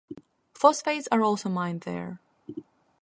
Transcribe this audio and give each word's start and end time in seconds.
Phosphates 0.55 1.07
are 1.11 1.21
also 1.21 1.47
mined 1.47 1.81
there. 1.81 2.19